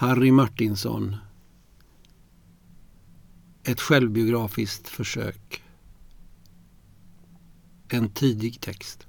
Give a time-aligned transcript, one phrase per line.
[0.00, 1.16] Harry Martinsson.
[3.64, 5.62] Ett självbiografiskt försök.
[7.88, 9.06] En tidig text.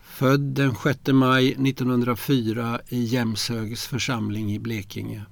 [0.00, 5.22] Född den 6 maj 1904 i Jämshögs församling i Blekinge.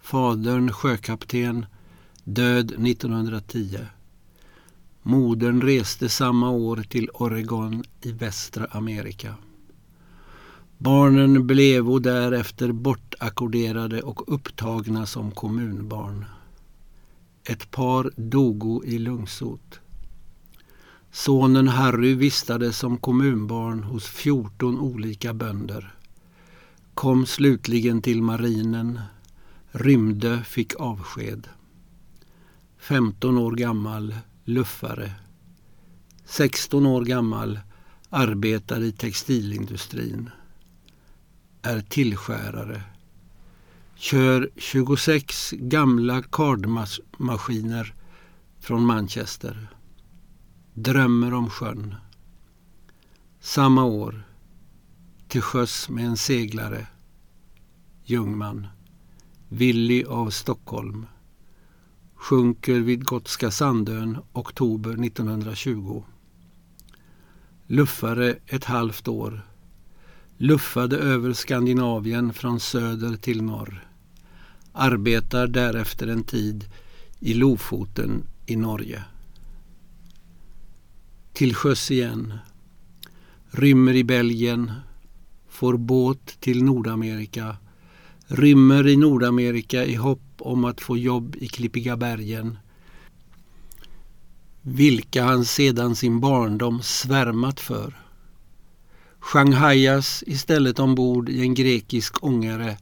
[0.00, 1.66] Fadern sjökapten,
[2.24, 3.78] död 1910.
[5.02, 9.34] Modern reste samma år till Oregon i västra Amerika.
[10.84, 16.24] Barnen blev därefter bortackorderade och upptagna som kommunbarn.
[17.44, 19.80] Ett par dogo i lungsot.
[21.10, 25.94] Sonen Harry vistades som kommunbarn hos 14 olika bönder.
[26.94, 29.00] Kom slutligen till marinen.
[29.70, 31.48] Rymde, fick avsked.
[32.78, 35.12] 15 år gammal, luffare.
[36.24, 37.60] 16 år gammal,
[38.10, 40.30] arbetar i textilindustrin.
[41.66, 42.82] Är tillskärare.
[43.94, 47.94] Kör 26 gamla kardmaskiner
[48.60, 49.68] från Manchester.
[50.74, 51.94] Drömmer om sjön.
[53.40, 54.22] Samma år.
[55.28, 56.86] Till sjöss med en seglare.
[58.04, 58.66] Ljungman.
[59.48, 61.06] Willy av Stockholm.
[62.14, 66.04] Sjunker vid Gotska Sandön oktober 1920.
[67.66, 69.53] Luffare ett halvt år.
[70.38, 73.88] Luffade över Skandinavien från söder till norr.
[74.72, 76.64] Arbetar därefter en tid
[77.20, 79.04] i Lofoten i Norge
[81.34, 82.34] till sjöss igen.
[83.50, 84.72] Rymmer i Belgien.
[85.48, 87.56] Får båt till Nordamerika.
[88.26, 92.58] Rymmer i Nordamerika i hopp om att få jobb i Klippiga bergen.
[94.62, 98.03] Vilka han sedan sin barndom svärmat för.
[99.24, 102.78] Shanghaias istället ombord i en grekisk ångare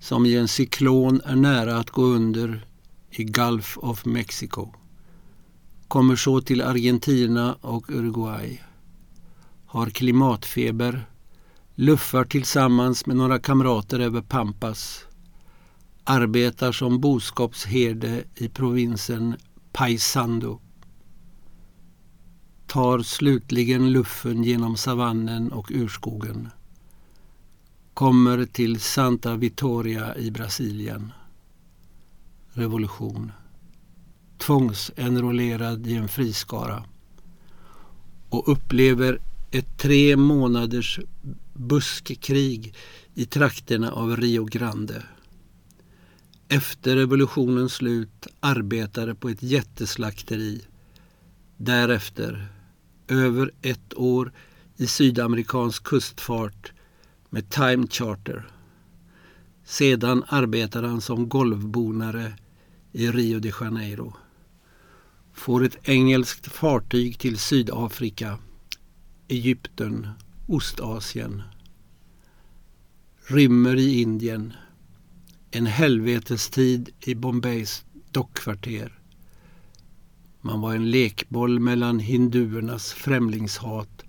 [0.00, 2.66] som i en cyklon är nära att gå under
[3.10, 4.68] i Gulf of Mexico.
[5.88, 8.62] Kommer så till Argentina och Uruguay.
[9.66, 11.06] Har klimatfeber.
[11.74, 15.04] Luffar tillsammans med några kamrater över Pampas.
[16.04, 19.36] Arbetar som boskapsherde i provinsen
[19.72, 20.58] Paysandú.
[22.68, 26.48] Tar slutligen luffen genom savannen och urskogen.
[27.94, 31.12] Kommer till Santa Vittoria i Brasilien.
[32.52, 33.32] Revolution
[34.38, 36.84] tvångsenrollerad i en friskara
[38.28, 41.00] och upplever ett tre månaders
[41.54, 42.74] buskkrig
[43.14, 45.02] i trakterna av Rio Grande.
[46.48, 50.62] Efter revolutionens slut arbetade på ett jätteslakteri.
[51.56, 52.57] Därefter
[53.08, 54.32] över ett år
[54.76, 56.72] i sydamerikansk kustfart
[57.30, 58.50] med Time Charter.
[59.64, 62.32] Sedan arbetade han som golvbonare
[62.92, 64.16] i Rio de Janeiro
[65.38, 68.38] får ett engelskt fartyg till Sydafrika,
[69.28, 70.08] Egypten,
[70.46, 71.42] Ostasien.
[73.26, 74.52] Rymmer i Indien.
[75.50, 78.97] En helvetestid i Bombays dockkvarter.
[80.40, 84.04] Man var en lekboll mellan hinduernas främlingshat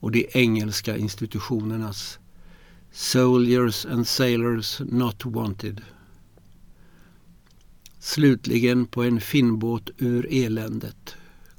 [0.00, 2.18] och de engelska institutionernas
[2.92, 5.80] Soldiers and sailors not wanted.
[7.98, 11.16] Slutligen på en finnbåt ur eländet.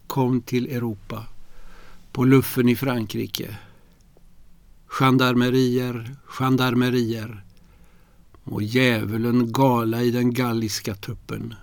[0.07, 1.25] Kom till Europa.
[2.11, 3.57] På luffen i Frankrike.
[4.87, 7.43] Gendarmerier, gendarmerier.
[8.43, 11.55] Och djävulen gala i den galliska tuppen.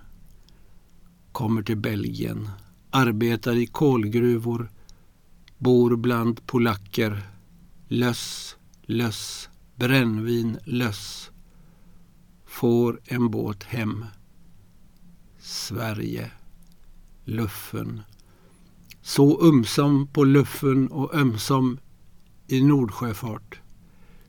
[1.39, 2.49] Kommer till Belgien.
[2.89, 4.71] Arbetar i kolgruvor.
[5.57, 7.21] Bor bland polacker.
[7.87, 11.31] Löss, löss, brännvin, löss.
[12.45, 14.05] Får en båt hem.
[15.39, 16.31] Sverige.
[17.25, 18.01] Luffen.
[19.01, 21.79] Så ömsom på luffen och ömsom
[22.47, 23.59] i Nordsjöfart.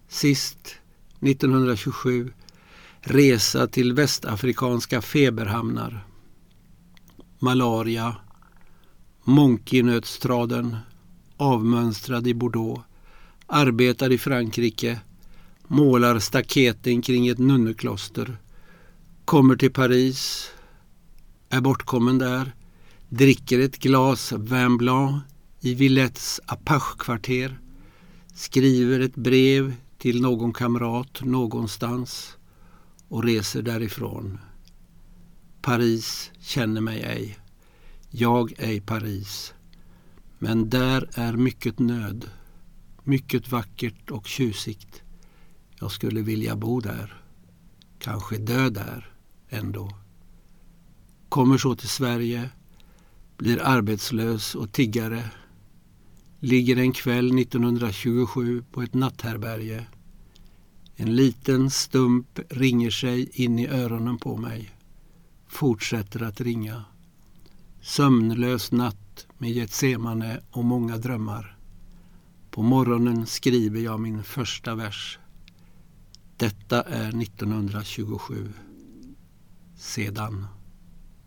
[0.08, 0.74] Sist
[1.20, 2.32] 1927
[3.00, 6.09] resa till västafrikanska feberhamnar.
[7.42, 8.16] Malaria,
[9.24, 10.76] Monkinötstraden,
[11.36, 12.82] avmönstrad i Bordeaux,
[13.46, 15.00] arbetar i Frankrike,
[15.66, 18.36] målar staketen kring ett nunnekloster,
[19.24, 20.50] kommer till Paris,
[21.48, 22.54] är bortkommen där,
[23.08, 25.22] dricker ett glas vin blanc
[25.60, 27.58] i Villettes Apache-kvarter,
[28.34, 32.36] skriver ett brev till någon kamrat någonstans
[33.08, 34.38] och reser därifrån.
[35.62, 37.38] Paris känner mig ej.
[38.10, 39.54] Jag ej Paris.
[40.38, 42.30] Men där är mycket nöd.
[43.04, 45.02] Mycket vackert och tjusigt.
[45.80, 47.22] Jag skulle vilja bo där.
[47.98, 49.14] Kanske dö där
[49.48, 49.96] ändå.
[51.28, 52.50] Kommer så till Sverige,
[53.36, 55.30] blir arbetslös och tiggare.
[56.40, 59.86] Ligger en kväll 1927 på ett natthärbärge.
[60.96, 64.70] En liten stump ringer sig in i öronen på mig.
[65.50, 66.84] Fortsätter att ringa.
[67.80, 71.58] Sömnlös natt med Getsemane och många drömmar.
[72.50, 75.18] På morgonen skriver jag min första vers.
[76.36, 78.52] Detta är 1927.
[79.76, 80.46] Sedan.